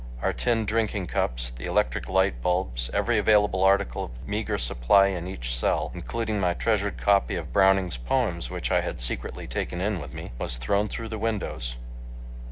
Our 0.23 0.33
tin 0.33 0.65
drinking 0.65 1.05
cups, 1.05 1.51
the 1.51 1.65
electric 1.65 2.09
light 2.09 2.41
bulbs, 2.41 2.89
every 2.91 3.19
available 3.19 3.61
article 3.63 4.05
of 4.05 4.15
the 4.17 4.25
meagre 4.27 4.57
supply 4.57 5.09
in 5.09 5.27
each 5.27 5.55
cell, 5.55 5.91
including 5.93 6.39
my 6.39 6.55
treasured 6.55 6.97
copy 6.97 7.35
of 7.35 7.53
Browning's 7.53 7.97
poems 7.97 8.49
which 8.49 8.71
I 8.71 8.81
had 8.81 8.99
secretly 8.99 9.45
taken 9.45 9.79
in 9.79 9.99
with 9.99 10.11
me, 10.11 10.31
was 10.39 10.57
thrown 10.57 10.87
through 10.87 11.09
the 11.09 11.19
windows. 11.19 11.75